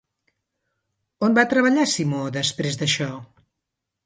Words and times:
On 1.27 1.37
va 1.39 1.45
treballar 1.51 1.85
Simó 1.93 2.23
després 2.39 2.81
d'això? 2.81 3.13